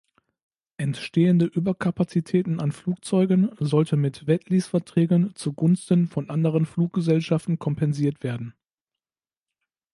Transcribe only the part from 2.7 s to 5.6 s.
Flugzeugen sollten mit Wetlease-Verträgen zu